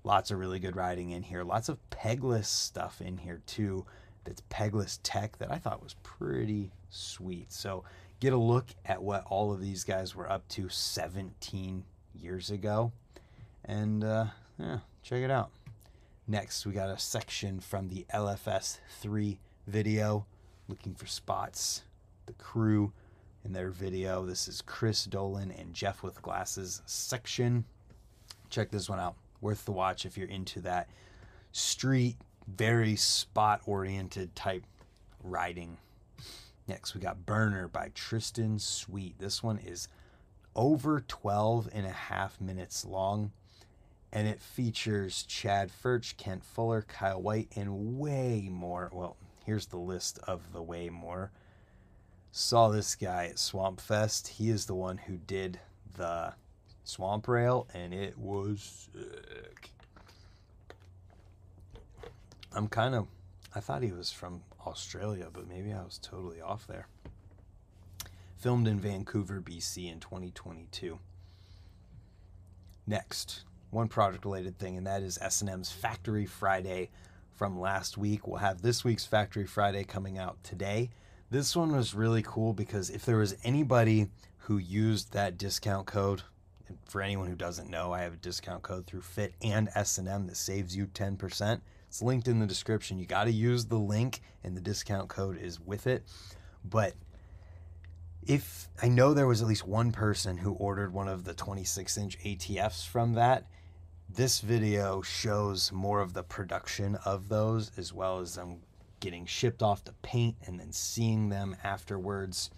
Lots 0.04 0.30
of 0.30 0.40
really 0.40 0.60
good 0.60 0.76
riding 0.76 1.12
in 1.12 1.24
here. 1.24 1.44
Lots 1.44 1.70
of 1.70 1.80
pegless 1.90 2.48
stuff 2.48 3.02
in 3.02 3.18
here 3.18 3.42
too. 3.46 3.86
That's 4.26 4.44
pegless 4.50 5.00
tech 5.04 5.38
that 5.38 5.52
I 5.52 5.58
thought 5.58 5.82
was 5.82 5.96
pretty 6.04 6.72
sweet. 6.90 7.52
So 7.52 7.84
get 8.26 8.34
a 8.34 8.38
look 8.38 8.66
at 8.84 9.04
what 9.04 9.24
all 9.28 9.54
of 9.54 9.62
these 9.62 9.84
guys 9.84 10.16
were 10.16 10.28
up 10.28 10.48
to 10.48 10.68
17 10.68 11.84
years 12.20 12.50
ago. 12.50 12.92
And 13.64 14.04
uh, 14.04 14.26
yeah, 14.58 14.80
check 15.04 15.22
it 15.22 15.30
out. 15.30 15.52
Next, 16.28 16.66
we 16.66 16.72
got 16.72 16.90
a 16.90 16.98
section 16.98 17.60
from 17.60 17.88
the 17.88 18.04
LFS 18.12 18.80
3 19.00 19.38
video 19.68 20.26
looking 20.68 20.96
for 20.96 21.06
spots. 21.06 21.84
The 22.26 22.34
crew 22.34 22.94
in 23.44 23.54
their 23.54 23.70
video. 23.70 24.26
This 24.26 24.48
is 24.48 24.60
Chris 24.60 25.06
Dolan 25.06 25.52
and 25.52 25.76
Jeff 25.76 26.02
with 26.02 26.20
Glasses 26.24 26.82
section. 26.88 27.64
Check 28.50 28.72
this 28.72 28.90
one 28.90 29.00
out. 29.00 29.14
Worth 29.40 29.66
the 29.66 29.72
watch 29.72 30.04
if 30.04 30.18
you're 30.18 30.28
into 30.28 30.62
that 30.62 30.90
street, 31.52 32.16
very 32.48 32.96
spot 32.96 33.62
oriented 33.68 34.36
type 34.36 34.64
riding 35.24 35.78
Next, 36.68 36.96
we 36.96 37.02
got 37.02 37.26
Burner 37.26 37.68
by 37.68 37.92
Tristan 37.94 38.58
Sweet. 38.58 39.20
This 39.20 39.44
one 39.44 39.60
is 39.60 39.88
over 40.56 41.00
12 41.00 41.70
and 41.72 41.86
a 41.86 41.92
half 41.92 42.42
minutes 42.42 42.84
long, 42.84 43.32
and 44.12 44.28
it 44.28 44.42
features 44.42 45.24
Chad 45.24 45.70
Furch, 45.70 46.18
Kent 46.18 46.44
Fuller, 46.44 46.82
Kyle 46.82 47.22
White, 47.22 47.50
and 47.56 48.00
way 48.00 48.50
more. 48.52 48.90
Well, 48.92 49.16
here's 49.46 49.68
the 49.68 49.78
list 49.78 50.18
of 50.28 50.54
the 50.54 50.62
way 50.62 50.90
more. 50.90 51.32
Saw 52.32 52.70
this 52.70 52.96
guy 52.96 53.26
at 53.26 53.38
Swamp 53.38 53.80
Fest. 53.80 54.28
He 54.28 54.50
is 54.50 54.66
the 54.66 54.76
one 54.76 54.98
who 54.98 55.18
did 55.18 55.60
the 55.96 56.34
swamp 56.84 57.28
rail, 57.28 57.68
and 57.74 57.94
it 57.94 58.18
was 58.18 58.90
sick. 58.92 59.70
I'm 62.52 62.68
kind 62.68 62.96
of, 62.96 63.08
I 63.54 63.60
thought 63.60 63.84
he 63.84 63.92
was 63.92 64.12
from 64.12 64.42
Australia, 64.66 65.28
but 65.32 65.48
maybe 65.48 65.74
I 65.74 65.84
was 65.84 65.98
totally 65.98 66.42
off 66.42 66.68
there. 66.68 66.88
Filmed 68.38 68.68
in 68.68 68.80
Vancouver, 68.80 69.42
BC 69.42 69.92
in 69.92 70.00
2022. 70.00 71.00
Next, 72.88 73.44
one 73.72 73.88
project 73.88 74.26
related 74.26 74.58
thing, 74.60 74.78
and 74.78 74.86
that 74.86 75.02
is 75.02 75.18
S&M's 75.20 75.72
Factory 75.72 76.26
Friday 76.26 76.90
from 77.34 77.60
last 77.60 77.98
week. 77.98 78.28
We'll 78.28 78.38
have 78.38 78.62
this 78.62 78.84
week's 78.84 79.06
Factory 79.06 79.46
Friday 79.46 79.84
coming 79.84 80.18
out 80.18 80.44
today. 80.44 80.92
This 81.32 81.56
one 81.56 81.76
was 81.76 81.96
really 81.96 82.22
cool 82.22 82.54
because 82.54 82.90
if 82.90 83.06
there 83.06 83.18
was 83.18 83.36
anybody 83.44 84.10
who 84.38 84.58
used 84.58 85.14
that 85.14 85.38
discount 85.38 85.88
code, 85.88 86.22
for 86.86 87.02
anyone 87.02 87.28
who 87.28 87.36
doesn't 87.36 87.70
know, 87.70 87.92
I 87.92 88.02
have 88.02 88.14
a 88.14 88.18
discount 88.18 88.64
code 88.64 88.86
through 88.86 89.02
Fit 89.02 89.34
and 89.42 89.70
S&M 89.76 90.28
that 90.28 90.38
saves 90.38 90.76
you 90.76 90.88
10%. 90.88 91.62
It's 91.96 92.02
linked 92.02 92.28
in 92.28 92.40
the 92.40 92.46
description. 92.46 93.00
You 93.00 93.06
got 93.06 93.24
to 93.24 93.32
use 93.32 93.68
the 93.68 93.80
link, 93.80 94.20
and 94.44 94.54
the 94.54 94.60
discount 94.60 95.08
code 95.08 95.38
is 95.38 95.62
with 95.62 95.88
it. 95.88 96.04
But 96.62 96.94
if 98.28 98.68
I 98.84 98.90
know 98.90 99.14
there 99.14 99.28
was 99.28 99.42
at 99.42 99.48
least 99.48 99.66
one 99.66 99.94
person 99.94 100.36
who 100.36 100.52
ordered 100.52 100.92
one 100.92 101.08
of 101.08 101.24
the 101.24 101.34
26 101.34 101.98
inch 101.98 102.20
ATFs 102.20 102.86
from 102.86 103.14
that, 103.14 103.46
this 104.10 104.42
video 104.42 105.02
shows 105.02 105.72
more 105.72 106.02
of 106.02 106.12
the 106.12 106.24
production 106.24 106.96
of 107.06 107.30
those 107.30 107.72
as 107.78 107.94
well 107.94 108.20
as 108.20 108.36
them 108.36 108.58
getting 109.00 109.26
shipped 109.26 109.64
off 109.64 109.86
to 109.86 109.94
paint 110.02 110.36
and 110.46 110.60
then 110.60 110.74
seeing 110.74 111.30
them 111.30 111.56
afterwards. 111.64 112.50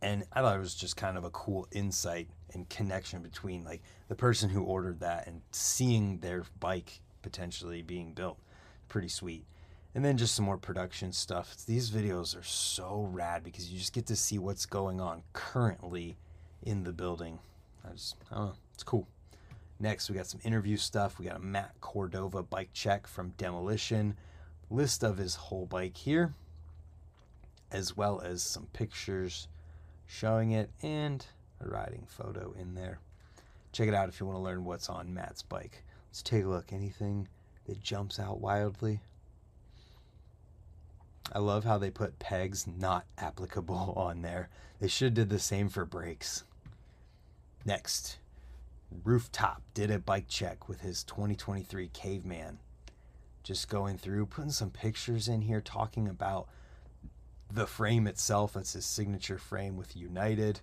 And 0.00 0.24
I 0.32 0.40
thought 0.40 0.56
it 0.56 0.58
was 0.58 0.74
just 0.74 0.96
kind 0.96 1.16
of 1.16 1.22
a 1.22 1.30
cool 1.30 1.68
insight 1.70 2.26
and 2.54 2.68
connection 2.68 3.22
between 3.22 3.62
like 3.62 3.82
the 4.08 4.16
person 4.16 4.50
who 4.50 4.64
ordered 4.64 4.98
that 4.98 5.28
and 5.28 5.42
seeing 5.52 6.18
their 6.18 6.42
bike 6.58 7.02
potentially 7.22 7.82
being 7.82 8.12
built. 8.12 8.38
Pretty 8.88 9.08
sweet. 9.08 9.44
And 9.94 10.04
then 10.04 10.16
just 10.16 10.34
some 10.34 10.44
more 10.44 10.58
production 10.58 11.12
stuff. 11.12 11.56
These 11.66 11.90
videos 11.90 12.38
are 12.38 12.42
so 12.42 13.08
rad 13.10 13.44
because 13.44 13.70
you 13.70 13.78
just 13.78 13.92
get 13.92 14.06
to 14.06 14.16
see 14.16 14.38
what's 14.38 14.66
going 14.66 15.00
on 15.00 15.22
currently 15.32 16.16
in 16.62 16.84
the 16.84 16.92
building. 16.92 17.38
I 17.86 17.92
just, 17.92 18.16
I 18.30 18.36
don't 18.36 18.46
know, 18.46 18.54
it's 18.74 18.82
cool. 18.82 19.06
Next, 19.78 20.08
we 20.08 20.16
got 20.16 20.26
some 20.26 20.40
interview 20.44 20.76
stuff. 20.76 21.18
We 21.18 21.26
got 21.26 21.36
a 21.36 21.40
Matt 21.40 21.74
Cordova 21.80 22.42
bike 22.42 22.70
check 22.72 23.06
from 23.06 23.30
Demolition. 23.36 24.16
List 24.70 25.02
of 25.02 25.18
his 25.18 25.34
whole 25.34 25.66
bike 25.66 25.96
here, 25.96 26.32
as 27.70 27.96
well 27.96 28.20
as 28.20 28.42
some 28.42 28.66
pictures 28.72 29.48
showing 30.06 30.52
it 30.52 30.70
and 30.82 31.26
a 31.60 31.68
riding 31.68 32.06
photo 32.06 32.54
in 32.58 32.74
there. 32.74 33.00
Check 33.72 33.88
it 33.88 33.94
out 33.94 34.08
if 34.08 34.20
you 34.20 34.26
want 34.26 34.38
to 34.38 34.42
learn 34.42 34.64
what's 34.64 34.88
on 34.88 35.12
Matt's 35.12 35.42
bike. 35.42 35.82
Let's 36.12 36.22
take 36.22 36.44
a 36.44 36.48
look. 36.48 36.74
Anything 36.74 37.26
that 37.64 37.80
jumps 37.80 38.20
out 38.20 38.38
wildly? 38.38 39.00
I 41.32 41.38
love 41.38 41.64
how 41.64 41.78
they 41.78 41.88
put 41.88 42.18
pegs 42.18 42.66
not 42.66 43.06
applicable 43.16 43.94
on 43.96 44.20
there. 44.20 44.50
They 44.78 44.88
should 44.88 45.06
have 45.06 45.14
did 45.14 45.28
the 45.30 45.38
same 45.38 45.70
for 45.70 45.86
brakes. 45.86 46.44
Next, 47.64 48.18
Rooftop 49.04 49.62
did 49.72 49.90
a 49.90 49.98
bike 49.98 50.28
check 50.28 50.68
with 50.68 50.82
his 50.82 51.02
2023 51.04 51.88
Caveman. 51.88 52.58
Just 53.42 53.70
going 53.70 53.96
through, 53.96 54.26
putting 54.26 54.50
some 54.50 54.70
pictures 54.70 55.28
in 55.28 55.40
here, 55.40 55.62
talking 55.62 56.08
about 56.08 56.46
the 57.50 57.66
frame 57.66 58.06
itself. 58.06 58.52
That's 58.52 58.74
his 58.74 58.84
signature 58.84 59.38
frame 59.38 59.78
with 59.78 59.96
United. 59.96 60.60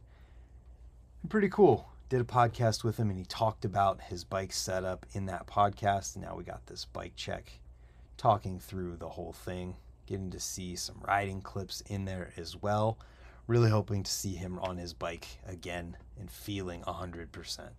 Pretty 1.28 1.50
cool 1.50 1.90
did 2.10 2.20
a 2.20 2.26
podcast 2.26 2.84
with 2.84 2.98
him 2.98 3.10
and 3.12 3.20
he 3.20 3.26
talked 3.26 3.64
about 3.64 4.02
his 4.02 4.24
bike 4.24 4.52
setup 4.52 5.06
in 5.14 5.28
that 5.28 5.46
podcast. 5.46 6.16
And 6.16 6.26
now 6.26 6.36
we 6.36 6.44
got 6.44 6.66
this 6.66 6.86
bike 6.86 7.16
check 7.16 7.60
talking 8.18 8.60
through 8.60 8.98
the 8.98 9.10
whole 9.10 9.32
thing, 9.32 9.76
getting 10.08 10.32
to 10.32 10.40
see 10.40 10.76
some 10.76 11.00
riding 11.08 11.40
clips 11.40 11.82
in 11.82 12.06
there 12.06 12.34
as 12.36 12.58
well. 12.58 12.98
Really 13.46 13.70
hoping 13.70 14.04
to 14.04 14.12
see 14.12 14.34
him 14.34 14.58
on 14.60 14.78
his 14.78 14.94
bike 14.94 15.28
again 15.48 15.98
and 16.20 16.30
feeling 16.32 16.82
100%. 16.82 17.70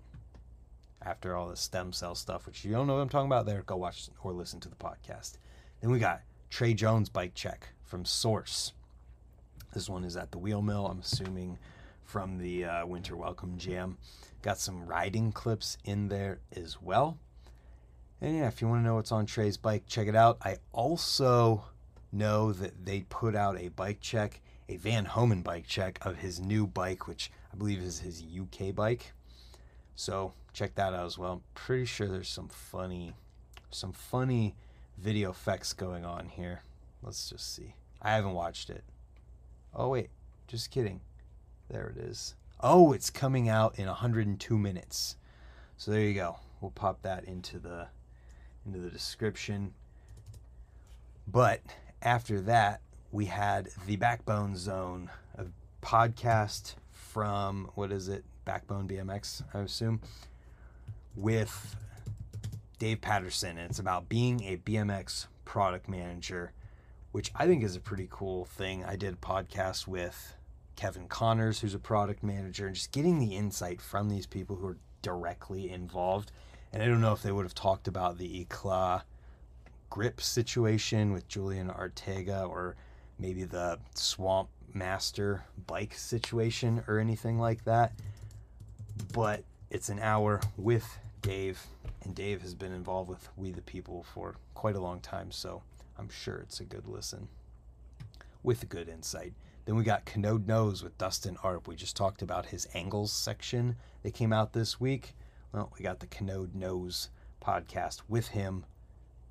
After 1.02 1.34
all 1.34 1.48
the 1.48 1.56
stem 1.56 1.92
cell 1.92 2.14
stuff, 2.14 2.46
which 2.46 2.64
you 2.64 2.70
don't 2.70 2.86
know 2.86 2.94
what 2.94 3.02
I'm 3.02 3.08
talking 3.08 3.26
about 3.26 3.46
there, 3.46 3.62
go 3.62 3.76
watch 3.76 4.08
or 4.22 4.32
listen 4.32 4.60
to 4.60 4.68
the 4.68 4.76
podcast. 4.76 5.38
Then 5.80 5.90
we 5.90 5.98
got 5.98 6.20
Trey 6.50 6.74
Jones 6.74 7.08
bike 7.08 7.34
check 7.34 7.68
from 7.84 8.04
Source. 8.04 8.74
This 9.72 9.88
one 9.88 10.04
is 10.04 10.16
at 10.16 10.30
the 10.30 10.38
wheel 10.38 10.62
mill. 10.62 10.86
I'm 10.86 11.00
assuming 11.00 11.58
from 12.10 12.38
the 12.38 12.64
uh, 12.64 12.84
Winter 12.86 13.16
Welcome 13.16 13.56
Jam. 13.56 13.96
Got 14.42 14.58
some 14.58 14.84
riding 14.84 15.30
clips 15.30 15.78
in 15.84 16.08
there 16.08 16.40
as 16.50 16.82
well. 16.82 17.18
And 18.20 18.36
yeah, 18.36 18.48
if 18.48 18.60
you 18.60 18.66
want 18.66 18.80
to 18.80 18.84
know 18.84 18.96
what's 18.96 19.12
on 19.12 19.26
Trey's 19.26 19.56
bike, 19.56 19.84
check 19.86 20.08
it 20.08 20.16
out. 20.16 20.38
I 20.42 20.56
also 20.72 21.66
know 22.10 22.52
that 22.52 22.84
they 22.84 23.02
put 23.02 23.36
out 23.36 23.60
a 23.60 23.68
bike 23.68 24.00
check, 24.00 24.40
a 24.68 24.76
Van 24.76 25.04
Homan 25.04 25.42
bike 25.42 25.68
check 25.68 26.04
of 26.04 26.16
his 26.16 26.40
new 26.40 26.66
bike, 26.66 27.06
which 27.06 27.30
I 27.52 27.56
believe 27.56 27.78
is 27.78 28.00
his 28.00 28.24
UK 28.24 28.74
bike. 28.74 29.12
So 29.94 30.32
check 30.52 30.74
that 30.74 30.92
out 30.92 31.06
as 31.06 31.16
well. 31.16 31.42
Pretty 31.54 31.84
sure 31.84 32.08
there's 32.08 32.28
some 32.28 32.48
funny, 32.48 33.14
some 33.70 33.92
funny 33.92 34.56
video 34.98 35.30
effects 35.30 35.72
going 35.72 36.04
on 36.04 36.28
here. 36.28 36.62
Let's 37.04 37.30
just 37.30 37.54
see. 37.54 37.76
I 38.02 38.10
haven't 38.10 38.34
watched 38.34 38.68
it. 38.68 38.82
Oh 39.72 39.90
wait, 39.90 40.10
just 40.48 40.72
kidding. 40.72 41.02
There 41.70 41.94
it 41.96 42.02
is. 42.02 42.34
Oh, 42.60 42.92
it's 42.92 43.10
coming 43.10 43.48
out 43.48 43.78
in 43.78 43.86
102 43.86 44.58
minutes. 44.58 45.16
So 45.76 45.92
there 45.92 46.00
you 46.00 46.14
go. 46.14 46.36
We'll 46.60 46.72
pop 46.72 47.02
that 47.02 47.24
into 47.24 47.58
the 47.58 47.86
into 48.66 48.80
the 48.80 48.90
description. 48.90 49.72
But 51.26 51.60
after 52.02 52.40
that, 52.42 52.80
we 53.12 53.26
had 53.26 53.68
the 53.86 53.96
Backbone 53.96 54.56
Zone, 54.56 55.10
a 55.38 55.46
podcast 55.80 56.74
from 56.90 57.70
what 57.74 57.92
is 57.92 58.08
it? 58.08 58.24
Backbone 58.44 58.88
BMX, 58.88 59.42
I 59.54 59.60
assume, 59.60 60.00
with 61.14 61.76
Dave 62.78 63.00
Patterson. 63.00 63.58
And 63.58 63.70
it's 63.70 63.78
about 63.78 64.08
being 64.08 64.42
a 64.42 64.56
BMX 64.56 65.28
product 65.44 65.88
manager, 65.88 66.52
which 67.12 67.30
I 67.34 67.46
think 67.46 67.62
is 67.62 67.76
a 67.76 67.80
pretty 67.80 68.08
cool 68.10 68.44
thing. 68.44 68.84
I 68.84 68.96
did 68.96 69.14
a 69.14 69.16
podcast 69.16 69.86
with 69.86 70.34
Kevin 70.80 71.08
Connors, 71.08 71.60
who's 71.60 71.74
a 71.74 71.78
product 71.78 72.22
manager, 72.22 72.66
and 72.66 72.74
just 72.74 72.90
getting 72.90 73.18
the 73.18 73.36
insight 73.36 73.82
from 73.82 74.08
these 74.08 74.24
people 74.24 74.56
who 74.56 74.66
are 74.66 74.78
directly 75.02 75.68
involved. 75.68 76.32
And 76.72 76.82
I 76.82 76.86
don't 76.86 77.02
know 77.02 77.12
if 77.12 77.22
they 77.22 77.32
would 77.32 77.44
have 77.44 77.54
talked 77.54 77.86
about 77.86 78.16
the 78.16 78.40
Eclat 78.40 79.02
grip 79.90 80.22
situation 80.22 81.12
with 81.12 81.28
Julian 81.28 81.70
Ortega 81.70 82.44
or 82.44 82.76
maybe 83.18 83.44
the 83.44 83.78
Swamp 83.94 84.48
Master 84.72 85.44
bike 85.66 85.92
situation 85.92 86.82
or 86.88 86.98
anything 86.98 87.38
like 87.38 87.62
that. 87.64 87.92
But 89.12 89.44
it's 89.68 89.90
an 89.90 89.98
hour 89.98 90.40
with 90.56 90.98
Dave, 91.20 91.62
and 92.04 92.14
Dave 92.14 92.40
has 92.40 92.54
been 92.54 92.72
involved 92.72 93.10
with 93.10 93.28
We 93.36 93.50
the 93.50 93.60
People 93.60 94.06
for 94.14 94.36
quite 94.54 94.76
a 94.76 94.80
long 94.80 95.00
time, 95.00 95.30
so 95.30 95.62
I'm 95.98 96.08
sure 96.08 96.38
it's 96.38 96.60
a 96.60 96.64
good 96.64 96.86
listen 96.86 97.28
with 98.42 98.66
good 98.70 98.88
insight. 98.88 99.34
Then 99.64 99.76
we 99.76 99.84
got 99.84 100.06
Canode 100.06 100.46
Nose 100.46 100.82
with 100.82 100.96
Dustin 100.98 101.36
Arp. 101.42 101.68
We 101.68 101.76
just 101.76 101.96
talked 101.96 102.22
about 102.22 102.46
his 102.46 102.66
angles 102.74 103.12
section 103.12 103.76
that 104.02 104.14
came 104.14 104.32
out 104.32 104.52
this 104.52 104.80
week. 104.80 105.14
Well, 105.52 105.72
we 105.76 105.82
got 105.82 106.00
the 106.00 106.06
Canode 106.06 106.54
Nose 106.54 107.10
podcast 107.44 108.02
with 108.08 108.28
him 108.28 108.64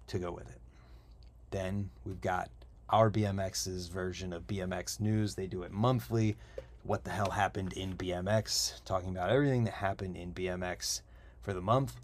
to 0.08 0.20
go 0.20 0.32
with 0.32 0.50
it. 0.50 0.62
Then 1.52 1.90
we've 2.06 2.22
got 2.22 2.50
our 2.90 3.10
BMX's 3.10 3.88
version 3.88 4.34
of 4.34 4.48
BMX 4.48 5.00
News. 5.00 5.36
They 5.36 5.48
do 5.48 5.64
it 5.64 5.72
monthly. 5.72 6.38
What 6.84 7.04
the 7.04 7.12
hell 7.12 7.32
happened 7.32 7.74
in 7.74 7.96
BMX? 7.96 8.84
Talking 8.86 9.10
about 9.10 9.30
everything 9.30 9.64
that 9.66 9.76
happened 9.76 10.16
in 10.16 10.34
BMX 10.34 11.02
for 11.42 11.54
the 11.54 11.62
month. 11.62 11.96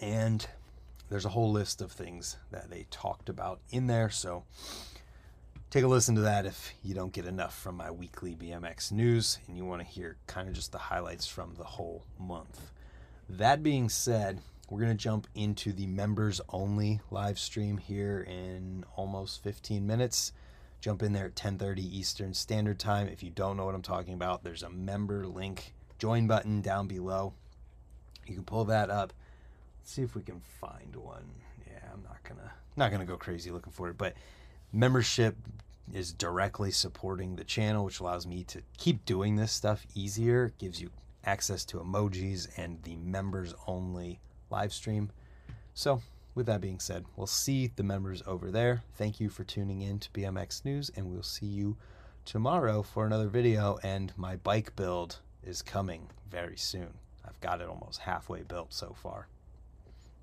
And 0.00 0.46
there's 1.08 1.24
a 1.24 1.30
whole 1.30 1.50
list 1.50 1.80
of 1.80 1.92
things 1.92 2.36
that 2.50 2.70
they 2.70 2.86
talked 2.90 3.28
about 3.28 3.60
in 3.70 3.86
there. 3.86 4.10
So 4.10 4.44
take 5.74 5.82
a 5.82 5.88
listen 5.88 6.14
to 6.14 6.20
that 6.20 6.46
if 6.46 6.72
you 6.84 6.94
don't 6.94 7.12
get 7.12 7.26
enough 7.26 7.58
from 7.58 7.76
my 7.76 7.90
weekly 7.90 8.36
BMX 8.36 8.92
news 8.92 9.40
and 9.48 9.56
you 9.56 9.64
want 9.64 9.82
to 9.82 9.84
hear 9.84 10.16
kind 10.28 10.46
of 10.46 10.54
just 10.54 10.70
the 10.70 10.78
highlights 10.78 11.26
from 11.26 11.52
the 11.56 11.64
whole 11.64 12.04
month. 12.16 12.70
That 13.28 13.60
being 13.60 13.88
said, 13.88 14.38
we're 14.70 14.78
going 14.78 14.96
to 14.96 15.02
jump 15.02 15.26
into 15.34 15.72
the 15.72 15.88
members 15.88 16.40
only 16.48 17.00
live 17.10 17.40
stream 17.40 17.78
here 17.78 18.20
in 18.20 18.84
almost 18.94 19.42
15 19.42 19.84
minutes. 19.84 20.30
Jump 20.80 21.02
in 21.02 21.12
there 21.12 21.26
at 21.26 21.34
10:30 21.34 21.80
Eastern 21.80 22.34
Standard 22.34 22.78
Time. 22.78 23.08
If 23.08 23.24
you 23.24 23.30
don't 23.30 23.56
know 23.56 23.64
what 23.64 23.74
I'm 23.74 23.82
talking 23.82 24.14
about, 24.14 24.44
there's 24.44 24.62
a 24.62 24.70
member 24.70 25.26
link 25.26 25.74
join 25.98 26.28
button 26.28 26.60
down 26.60 26.86
below. 26.86 27.34
You 28.28 28.36
can 28.36 28.44
pull 28.44 28.66
that 28.66 28.90
up. 28.90 29.12
Let's 29.80 29.90
see 29.90 30.02
if 30.02 30.14
we 30.14 30.22
can 30.22 30.40
find 30.60 30.94
one. 30.94 31.32
Yeah, 31.66 31.90
I'm 31.92 32.04
not 32.04 32.22
to 32.26 32.52
not 32.76 32.90
to 32.90 33.04
go 33.04 33.16
crazy 33.16 33.50
looking 33.50 33.72
for 33.72 33.88
it, 33.88 33.98
but 33.98 34.14
membership 34.74 35.36
is 35.92 36.12
directly 36.12 36.70
supporting 36.72 37.36
the 37.36 37.44
channel, 37.44 37.84
which 37.84 38.00
allows 38.00 38.26
me 38.26 38.42
to 38.44 38.60
keep 38.76 39.04
doing 39.04 39.36
this 39.36 39.52
stuff 39.52 39.86
easier. 39.94 40.46
It 40.46 40.58
gives 40.58 40.80
you 40.80 40.90
access 41.24 41.64
to 41.66 41.78
emojis 41.78 42.48
and 42.58 42.82
the 42.82 42.96
members 42.96 43.54
only 43.66 44.18
live 44.50 44.72
stream. 44.72 45.10
So, 45.74 46.02
with 46.34 46.46
that 46.46 46.60
being 46.60 46.80
said, 46.80 47.04
we'll 47.14 47.28
see 47.28 47.68
the 47.68 47.84
members 47.84 48.22
over 48.26 48.50
there. 48.50 48.82
Thank 48.94 49.20
you 49.20 49.28
for 49.28 49.44
tuning 49.44 49.82
in 49.82 50.00
to 50.00 50.10
BMX 50.10 50.64
News, 50.64 50.90
and 50.96 51.06
we'll 51.06 51.22
see 51.22 51.46
you 51.46 51.76
tomorrow 52.24 52.82
for 52.82 53.06
another 53.06 53.28
video. 53.28 53.78
And 53.84 54.12
my 54.16 54.34
bike 54.36 54.74
build 54.74 55.20
is 55.44 55.62
coming 55.62 56.08
very 56.28 56.56
soon. 56.56 56.94
I've 57.24 57.40
got 57.40 57.60
it 57.60 57.68
almost 57.68 58.00
halfway 58.00 58.42
built 58.42 58.72
so 58.74 58.96
far. 59.00 59.28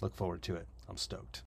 Look 0.01 0.13
forward 0.13 0.41
to 0.43 0.55
it. 0.55 0.67
I'm 0.89 0.97
stoked. 0.97 1.39